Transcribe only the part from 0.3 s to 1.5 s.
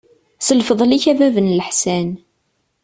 S lfeḍl-ik a bab